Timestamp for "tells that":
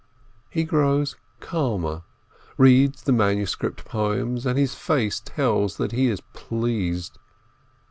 5.23-5.91